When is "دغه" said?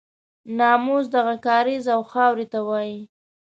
1.15-1.35